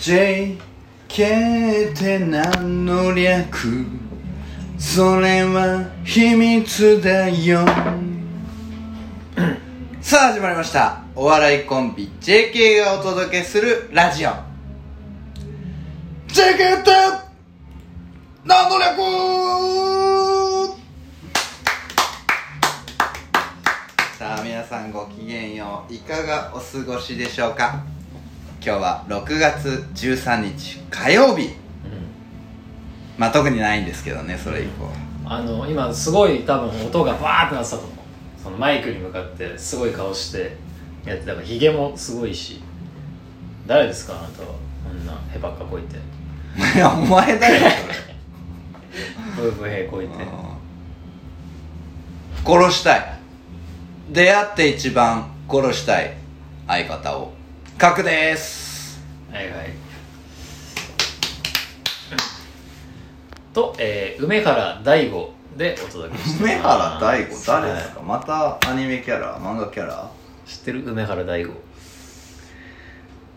[0.00, 0.56] JK
[1.92, 3.84] って何の略
[4.78, 7.66] それは秘密だよ。
[10.00, 11.02] さあ始まりました。
[11.16, 14.30] お笑いコンビ JK がお届けするラジオ。
[16.28, 16.90] JK って
[18.44, 18.98] 何の略
[24.16, 25.92] さあ皆さんごきげんよう。
[25.92, 27.82] いかがお過ごしでしょうか？
[28.60, 31.50] 今日は6月13日火曜日。
[33.16, 34.88] まあ特にないんですけどねそれ以降
[35.24, 37.96] あの今すごい多分音がバーってなってたと思う。
[38.42, 40.56] そのマイクに向かってすごい顔して
[41.04, 42.62] やってたからヒゲもすごいし。
[43.66, 44.18] 誰ですか？
[44.18, 44.48] あなたは。
[44.84, 45.96] こんなへばっかこいて。
[45.96, 47.94] いやお前だよそれ。
[49.36, 50.14] ブーブーへこいて。
[52.44, 53.18] 殺したい。
[54.10, 56.16] 出会って一番殺したい
[56.66, 57.32] 相方を
[57.78, 58.98] 角です。
[59.32, 59.68] はいはい。
[63.54, 66.42] と、えー、梅原大吾でお届けしてます。
[66.42, 70.10] 梅原大吾誰ですか、またアニメキャラ漫画キャラ？
[70.44, 70.82] 知ってる？
[70.86, 71.52] 梅原大吾。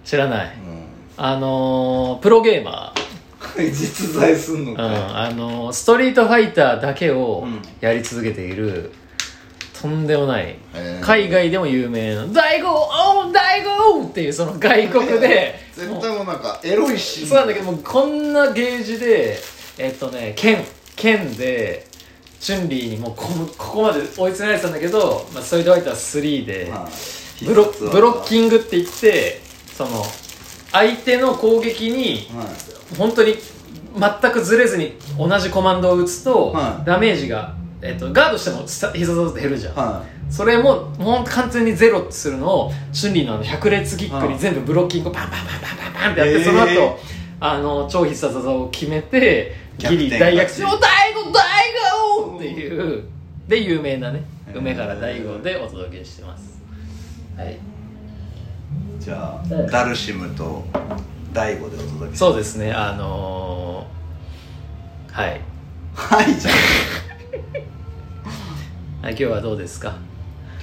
[0.03, 0.55] 知らない。
[0.57, 0.85] うん。
[1.23, 2.95] あのー、プロゲーマ
[3.55, 7.61] 実在すんのー、かい、うん、あのーストリートファイターだけをうん。
[7.79, 8.91] やり続けている、
[9.81, 10.55] とんでもない。
[11.01, 19.39] 海外でも有名な「大悟おう大悟!」っていうその外国で絶対もうなんかエロいシーンそうなんだけどもうこんなゲージで
[19.77, 20.63] えっとね剣
[20.95, 21.85] 剣で
[22.39, 26.87] チュンリーにもうこここまで追い詰められてたんだけど、まあ、ストリートファイター3では
[27.41, 29.41] いブロブロッキングって言って
[29.75, 30.05] その
[30.71, 32.71] 相手の攻撃にはい。
[32.97, 33.35] 本当に
[33.97, 36.85] 全くずれずに同じコマンドを打つと、はい。
[36.85, 46.99] ダメージが、えっと、ガードしてもさ必殺技って減るじゃん、はそれももう完全にゼロってするのをチュンリーのあの百列キックに全部ブロッキングをパンパンパンパンパンパンってやって、その後
[47.39, 51.41] あの超必殺技を決めてギリ大逆転「お大悟大
[52.21, 53.03] 悟!」っていう
[53.47, 54.23] で有名なね
[54.53, 56.61] 梅原大悟でお届けしてます。
[57.35, 57.53] はい。
[57.53, 57.57] い
[58.99, 60.63] じゃあうんダルシムと
[61.33, 65.41] 大悟でお届けそうですねあのー、はい。
[65.95, 66.51] はいじゃ
[69.01, 69.95] あはい今日はどうですか？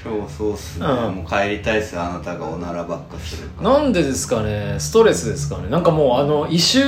[0.05, 1.15] 今日そうっすね、うん。
[1.17, 3.71] もう帰りたいっすあなたがおならばっかするから。
[3.81, 4.77] なんでですかね？
[4.79, 5.69] ストレスですかね？
[5.69, 6.81] なんかもうあの異臭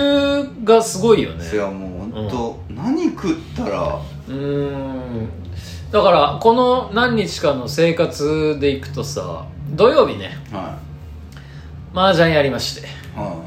[0.62, 1.52] がすごいよね。
[1.52, 4.00] いやもうほんと、何食ったら。
[4.28, 5.28] うーん。
[5.90, 10.36] だからこの何日かの生活でいくとさ土曜日ね。
[10.52, 10.78] は
[11.92, 12.82] 麻雀やりまして。
[12.82, 12.84] い。
[13.16, 13.42] は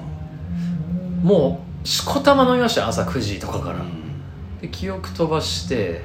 [1.24, 4.59] もうしこたま飲みましたよ朝9時とかいから、うん。
[4.59, 6.02] で記憶飛ばして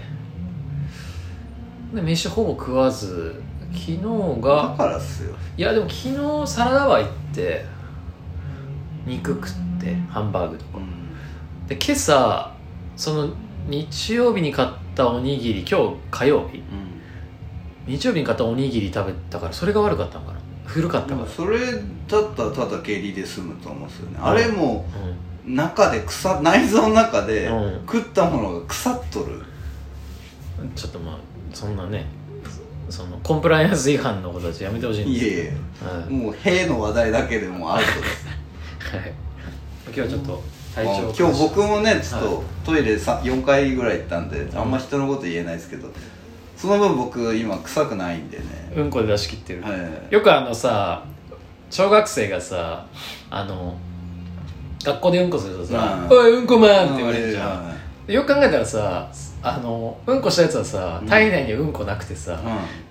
[1.94, 4.08] で飯ほぼ食わず昨日だ
[4.48, 5.34] がからっすよ。
[5.56, 6.08] いやでも昨
[6.44, 7.64] 日サラダバー行って
[9.06, 10.78] 肉食ってハンバーグとか。
[10.78, 11.66] うん。
[11.66, 12.52] で今朝
[12.96, 13.28] その
[13.68, 16.62] 日曜日に買ったおにぎり今日火曜日。
[17.86, 20.38] 日曜日に買ったおにぎり食べたからそれが悪かったのかな。
[20.66, 21.26] 古かったから。
[21.26, 24.86] それだったらただ下痢で済むと思うんですよね、あれも
[25.46, 27.80] う中で腐内臓の中でうん。
[27.86, 29.42] 食ったものが腐っとる、ん
[30.74, 31.18] ちょっとまあ
[31.52, 32.06] そんなね
[32.88, 35.24] そのコンプライアンス違反のことたちやめてほしいんです。
[35.26, 35.56] いえいえ。
[35.84, 38.26] はいもう「へ」の話題だけでもうアウトです。
[38.26, 39.12] はい。
[39.86, 40.42] 今日はちょっと
[40.74, 45.88] 体調今日僕もねちょっはとトイレさ4回ぐらい行ったんであんま人のこと言えないですけど
[46.56, 48.44] その分僕今臭くないんでね。
[48.76, 49.70] うんこで出し切ってる、は
[50.10, 50.12] い。
[50.12, 51.04] よくあのさ
[51.70, 52.86] 小学生がさ
[53.30, 53.76] あの
[54.82, 57.74] 学校でうんこするとさ「うんおいうんこマン!」って言われるじゃん、は
[58.08, 59.08] よく考えたらさ
[59.42, 61.08] あのうんこしたやつはさうん。
[61.08, 62.36] 体内にうんこなくてさ、い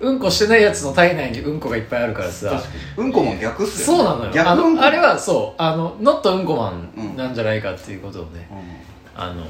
[0.04, 0.12] うん。
[0.14, 2.68] うんこしてないやつの体内にうんこがいっぱいあるからさ確か
[2.98, 3.04] に。
[3.04, 4.32] うんこも逆っすよそうなのよ。
[4.32, 4.82] 逆うんこ。
[4.82, 7.14] あのあれはそうあのノットうんこマうん。
[7.14, 8.48] ンなんじゃないかっていうことをね、
[9.16, 9.22] うん。
[9.22, 9.42] あの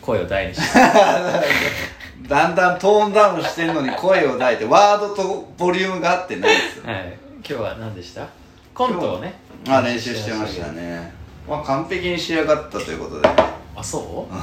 [0.00, 0.78] 声を大にして
[2.28, 6.92] だんだんトーンダウンしてるのに声を大いてワードとボリュームがあってないですよ。
[6.92, 7.18] はい。
[7.38, 8.26] 今日は何でした？
[8.74, 9.34] コントをね。
[9.68, 11.12] あ練習してましたね。
[11.48, 13.28] まあ完璧に仕上がったということで
[13.76, 14.34] あそう？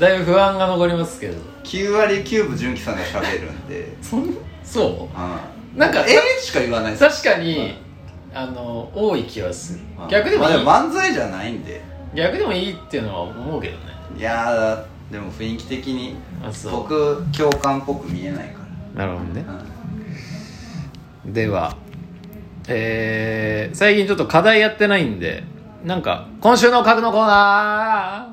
[0.00, 1.34] だいぶ不安が残りますけど。
[1.64, 3.92] 9割9分純喜さんが喋るんで。
[4.02, 5.40] そんそは
[5.74, 6.40] うなんかえー？
[6.40, 6.92] しか言わない。
[6.92, 7.74] です確かに
[8.34, 9.80] あの多い気はする。
[10.00, 11.80] はい逆でもいい、まあ、でも漫才じゃないんで。
[12.14, 13.82] 逆でもいいっていうのは思うけどね。
[14.16, 16.16] いやーでも雰囲気的に
[16.70, 18.60] 僕共感っぽく見えないか
[18.94, 19.44] なるほどね。
[19.46, 21.76] ら、はいでは
[22.68, 25.44] えー、最近ちょっと課題やってないんで
[25.84, 28.28] なんか今週の格のコーナ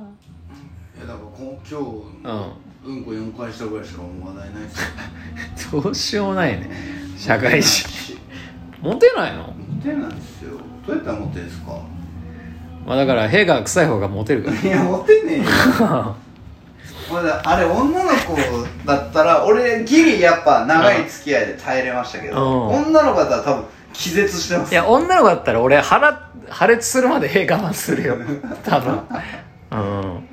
[0.97, 2.51] いやだからこ今日、ー
[2.85, 3.03] うん。
[3.03, 4.87] こ4回したぐらいしか話題ないですよ。
[5.73, 6.69] う んどうしようもないね。
[7.17, 8.17] 社会人。
[8.81, 9.43] モテないの？
[9.43, 10.51] モテないですよ。
[10.87, 11.71] どうやったらモテるんですか？
[12.85, 14.59] まあだから屁が臭い方がモテるから。
[14.59, 15.43] いやモテねえよ。
[17.11, 18.35] まだあれ女の子
[18.85, 22.75] だったら俺ギリやっぱ長い付き合いで耐えれましたけど、うん。
[22.87, 23.65] 女の子だったら多分
[23.97, 24.71] 気絶してます。
[24.71, 28.17] いや女の子だったら俺腹破裂するまで屁我慢するよ。
[28.63, 28.99] 多分。
[29.71, 30.27] うん。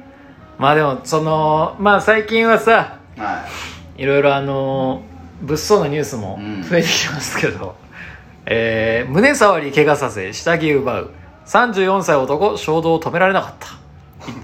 [0.58, 3.44] まあでもそのまあ最近はさは
[3.96, 4.04] い。
[4.04, 5.02] ろいろあの
[5.40, 6.62] 物騒なニュースもうん。
[6.62, 7.74] 増えてきてますけど、
[8.46, 11.10] えー胸触り怪我させ下着奪う。
[11.46, 13.68] 34歳男衝動を止められなかった。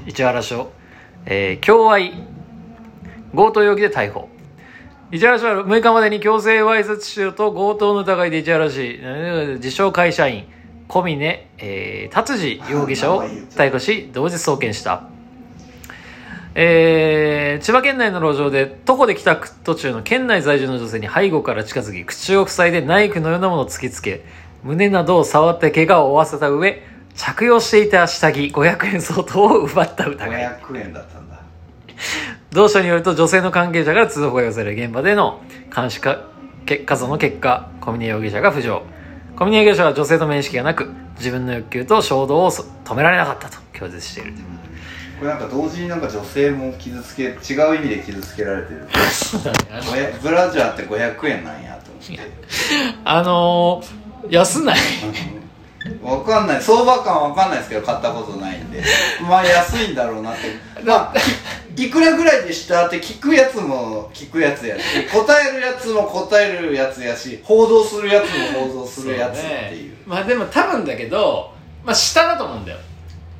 [0.07, 0.71] い市原署、
[1.27, 2.13] えー、共愛。
[3.35, 4.29] 強盗容疑で逮捕
[5.11, 10.45] 市原署は6日までに強制わいせつしようと強盗の疑いで市原市、えー自称会社員
[10.87, 13.23] 小峰、えー達治容疑者を
[13.57, 15.05] 逮捕し同日送検した。
[16.55, 24.25] えー千葉県内の路上で徒歩で帰宅途中の県内在住の女性に背後から近づき口を塞いでナイフのようなものを突きつけ
[24.63, 26.83] 胸などを触って怪我を負わせた上
[27.17, 30.47] 着用していた下着500円相当を奪った疑い。
[30.63, 31.41] 500円だったんだ
[32.53, 35.43] 同署によると女性の関係者から通報が寄せられ現場での
[35.75, 36.25] 監視か
[36.65, 38.83] け活動の結果小峰容疑者が浮上。
[39.37, 44.33] 小峰容疑者は女性と面識がなく自分の欲求と衝動をそ止められなかったと供述している。
[45.19, 48.87] これなんか同時になんか女性も傷つけ違う意味で傷つけられてる。
[50.23, 52.21] ブラジャーって500円なんやと思って。
[53.05, 54.79] あのー、安ない。
[56.03, 56.63] わかんない。
[56.63, 58.83] 相場感わかんないですけど買ったことないんで。
[59.29, 60.57] まあ安いんだろうなって。
[60.85, 61.15] まあ
[61.79, 64.83] いいくらぐらいでしたって聞くやつも聞くやつやし
[65.13, 69.97] 答えるやつも答えるやつやし報道するやつも報道するやつっていう。
[70.05, 71.53] まあでも多分だけど、
[71.85, 72.79] まあ、下だと思うんだよ。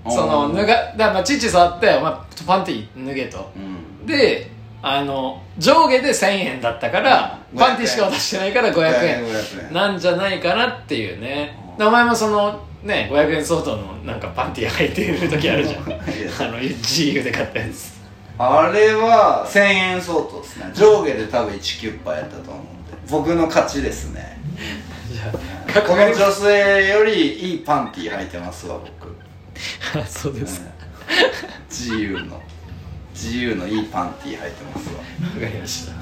[0.07, 0.13] うん。
[0.13, 3.51] その脱がだからまあ父触って、まあ、パンティ脱げと。
[3.57, 4.07] うん。
[4.07, 4.51] で
[4.81, 7.59] あの上下で1000円だったから、うん。
[7.59, 9.27] パンティしか渡してないから500円。
[9.27, 11.59] 500円なんじゃないかなっていうね。
[11.77, 15.83] でお前もそのね500円相当のなんかパンティ履いてる時あるじゃん。
[15.83, 17.98] あの GU で買ったやつ
[18.39, 20.71] あれは1000円相当ですね。
[20.75, 22.97] 上下で多分1キュッパやったと思うんで。
[23.11, 24.41] 僕の勝ちですね。
[25.13, 29.99] じゃあこの女性よりいいパンティ履いてますわ僕。
[29.99, 30.71] あ そうですか。
[31.69, 32.41] 自由の。
[33.13, 35.01] 自由のいいパンティ履いてますわ。
[35.01, 35.93] わかりました。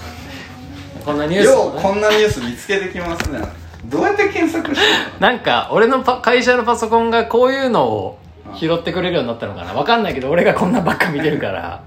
[1.03, 1.55] こんなニュースね。
[1.79, 3.39] うこんなニュース見つけてきますね。
[3.87, 8.19] どうやって検索してるなんか俺のパ会社のパソコンがこういうのを
[8.57, 9.73] 拾ってくれるようになったのかな。
[9.73, 11.83] わかんないけど俺がこんなばっか見てるから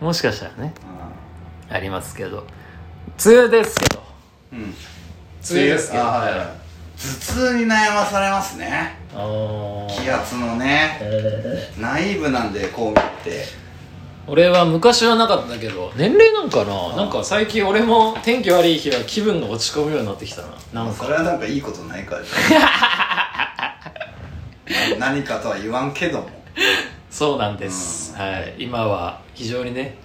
[0.00, 0.74] もしかしたらね。
[1.68, 2.46] のありますけど。
[3.24, 4.02] 梅雨ですけど。
[4.52, 4.60] うん。
[4.60, 4.72] 梅
[5.50, 6.04] 雨ですけど。
[6.04, 6.46] あはいはい
[6.98, 8.96] 頭痛に悩まされますね。
[9.14, 10.04] あー。
[10.04, 10.98] 気圧のね。
[11.00, 13.44] えナイーブなんでこう見て。
[13.44, 13.46] ー
[14.26, 16.96] 俺は昔はなかったけど年齢なんかな。
[16.96, 20.48] なんか最近俺も天気悪い日は気分が落ち込むようになってきたな。
[20.74, 21.04] なんか。
[21.04, 22.22] それはなんかいいことないから。
[24.98, 26.28] 何かとは言わんけども。
[27.10, 28.54] そうなんです、はい。
[28.58, 29.96] 今は非常にね。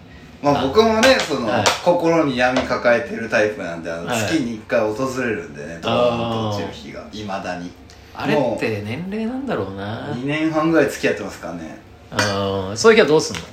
[0.42, 1.64] まあ僕もねその、はい。
[1.84, 4.22] 心に闇抱えてるタイプなんであの、はい。
[4.22, 7.04] 月に1回訪れるんでねあーどうもと落ちる日が。
[7.12, 7.72] いまだに。
[8.16, 10.08] あれって年齢なんだろうな。
[10.14, 11.78] 2年半ぐらい付き合ってますからね。
[12.70, 13.42] うんそういう日はどうすんの？
[13.42, 13.48] も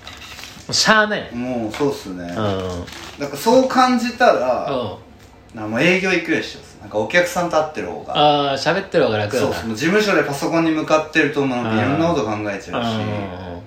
[0.68, 1.34] うしゃあない。
[1.34, 2.34] もうそうっすね、うん。
[2.34, 5.58] だからそう感じたら、うん。
[5.58, 8.16] なんかもう営業行くようにしてますなんかお客さんと会ってる方が。
[8.16, 9.54] ああ喋ってる方が楽だな。
[9.54, 11.76] そうそう事務所でパソコンに向かってるともうなん。
[11.76, 13.60] かいろんなこと考えちゃうし、うん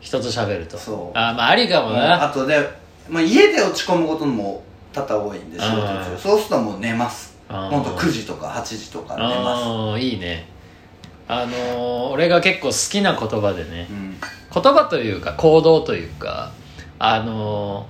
[0.00, 0.76] 人と喋ると。
[0.78, 1.18] そう。
[1.18, 2.22] あーまあありかもな。
[2.24, 2.58] あとで、
[3.08, 4.62] まあ、家で落ち込むことも
[4.92, 6.18] 多々多いんで仕事うん中。
[6.18, 7.36] そうするともう寝ます。
[7.48, 10.00] うんほんと9時とか8時とか寝ます。
[10.00, 10.48] いいね。
[11.28, 14.16] あのー、俺が結構好きな言葉でねうん。
[14.52, 16.52] 言葉というか行動というか
[16.98, 17.86] あの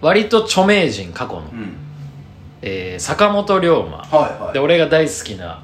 [0.00, 1.76] ー、割と著名人過去の、うん。
[2.62, 3.98] えー坂本龍馬。
[3.98, 4.52] はいはい。
[4.52, 5.62] で俺が大好きな、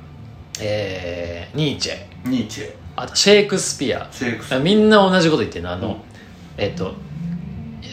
[0.60, 2.28] えー、ニーチェ。
[2.28, 2.74] ニーチェ。
[2.96, 4.08] あとシェイクスピア。
[4.10, 5.96] シェイクスみんな同じこと言ってるのあの、うん。
[6.56, 6.94] えっと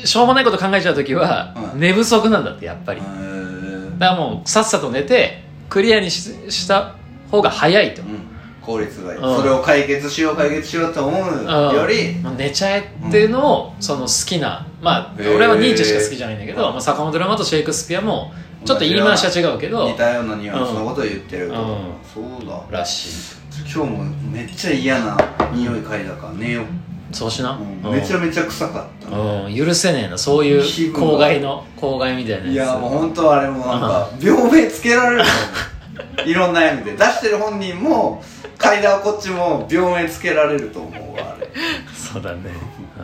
[0.04, 1.80] しょうもないこと考えちゃう時は、うん。
[1.80, 4.00] 寝不足なんだってやっぱり、へー。
[4.00, 6.96] だからもうさっさと寝てクリアにしした
[7.32, 8.20] 方が早いと、うん。
[8.62, 9.38] 効率がいい、うん。
[9.38, 16.74] それを解決しよう解決しようと思うより、寝ちゃえっていうのを、その好きなまあ俺はニーチェしか好きじゃないんだけど、うん。
[16.74, 18.32] まあ、坂本龍馬とシェイクスピアも
[18.66, 19.88] ちょっと言い回しは違うけど。
[19.88, 21.94] 似たようなニュアンスのことを言ってるけど、うん。
[22.14, 22.80] そうだ。
[22.80, 23.36] らしい
[23.74, 25.18] 今日もめっちゃ嫌な
[25.54, 26.66] 匂い嗅いだから寝よう、
[27.16, 27.90] そうしな、うん。
[27.90, 28.00] うん。
[28.00, 30.18] めちゃめちゃ臭かった、うん、許せねえな。
[30.18, 32.52] そういう公害の公害みたいなやつ。
[32.52, 35.24] いやもう本当あれもなんか病名つけられる
[36.26, 36.94] いろんな意味で。
[36.94, 38.24] 出してる本人も
[38.58, 41.50] 嗅いだこっちも病名つけられると思うわあれ。
[41.94, 42.40] そうだね、
[42.98, 43.04] うん。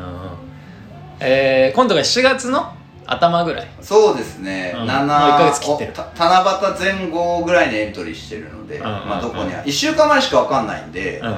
[1.20, 2.74] えー今度が7月の？
[3.06, 3.68] 頭ぐらい。
[3.82, 4.90] そうですね、うん。
[4.90, 5.94] 7もう一ヶ月切ってる。
[6.18, 9.10] 七夕前後ぐらいにエントリーしてるので、うんうんうん。
[9.10, 11.36] まあ、どこには1週間前しか分かんないんで、うんうん。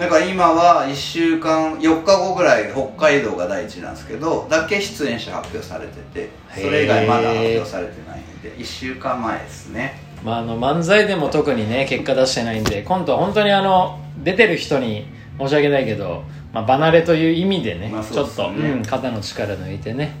[0.00, 10.00] だから今は1週間4日後ぐらい北海道が第一なんですけどだけ出演者発表されててそれ以外まだ発表されてないんで1週間前ですね。
[10.24, 15.06] まあ、あの漫才でも特にね結果出してないんで今度は本当にあの出てる人に
[15.38, 20.14] 申し訳ないけど、まあ、離れという意味でね,、まあちょっと、うん、肩の力抜いてね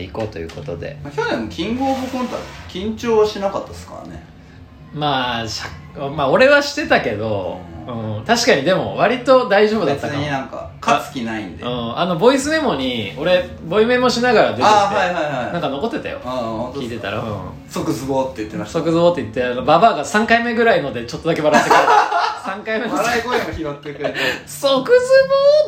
[0.00, 0.98] ていこうということで。
[1.04, 4.24] まあ去年もキングオブコントは緊張はしなかったですからね。
[4.94, 10.22] まあしゃまあ俺はしてたけど、うん、確かにでも割と大丈夫だっ別たかも。
[10.22, 11.64] になんか勝つ気ないんで。
[11.64, 16.18] あうん、あのボイスメモに俺ボイメモしながら出ててあーはいはいはいなんか残ってたよ。
[16.74, 17.38] 聞いてたらうん。
[17.68, 18.78] 即ズボって言ってました。
[18.80, 21.84] 即像って言ってあのババアが3回目ぐらいのでちょっとだけ笑ってくれた
[22.44, 24.18] 3回目の笑い声も拾ってくれて。
[24.46, 24.98] 即ズ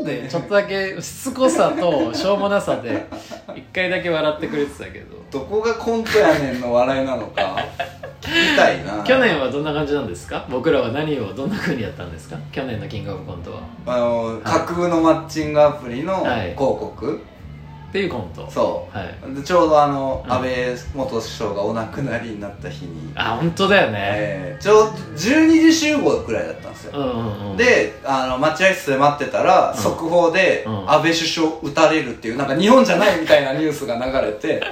[0.03, 3.07] ボーってちょっとだけしつこさとしょうもなさで
[3.49, 5.23] 1回だけ笑ってくれてたけど。
[5.31, 7.57] どこがコントやねんの笑いなのか
[8.21, 9.03] 聞きたいな。
[9.03, 10.47] 去年はどんな感じなんですか？
[10.51, 12.37] 僕らは何をどんな風にやったんですか？
[12.53, 13.61] 去年のキングオブコントは。
[13.87, 16.51] あの、架空のマッチングアプリのはい。
[16.51, 17.21] 広告、
[17.93, 18.51] っていうコント。
[18.51, 19.35] そう、はい。
[19.35, 20.33] でちょうどあの、うん。
[20.33, 20.51] 安倍
[20.95, 27.09] 元首相がお亡くなりになった日に、あ本当だよね、えーちょうど12時集合くらいだったんですよ、うんう
[27.49, 27.57] んうん。
[27.59, 29.77] であの待合室で待ってたら、ん。
[29.77, 30.91] 速報で、うん。
[30.91, 34.63] 安倍首相撃たれるっていうなんか日本じゃないみたいなニュースが流れて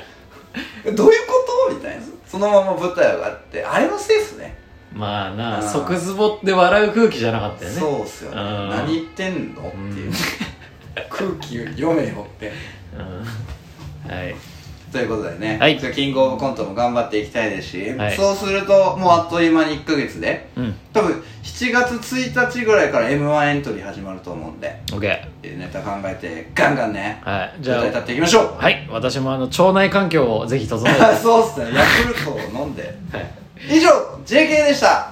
[0.87, 1.33] えどういうこ
[1.69, 1.75] と？
[1.75, 2.03] みたいな。
[2.27, 4.57] そのまま舞台があってあれのせいっすね。
[4.95, 5.69] まあなうん。
[5.69, 7.77] 即ズボって笑う空気じゃなかったよね。
[7.79, 8.41] そうっすよね。
[8.41, 8.71] うん。
[8.71, 9.69] 何言ってんの？
[9.69, 10.15] っていう、う ん
[11.09, 12.53] 空気読めよって
[13.01, 14.11] うん。
[14.11, 14.35] はい。
[14.91, 15.79] ということでね、はい。
[15.79, 18.17] じゃあキングオブコントも頑張っていきたいですし、はい。
[18.17, 20.75] そうするともうあっという間に1ヶ月でうん。
[20.93, 25.01] 多分7月1日ぐらいから m 1エントリー始まると思うんで OK
[25.43, 27.63] ネタ考えてガンガンねはい。
[27.63, 28.55] じゃあ舞台立っていきましょう。
[28.59, 28.89] はい。
[28.91, 31.01] 私もあの腸内環境をぜひ整えて。
[31.17, 31.71] そうっすね。
[31.73, 32.83] ヤクルトを飲んで。
[33.13, 33.41] はい。
[33.69, 33.91] 以上
[34.27, 35.10] JK でした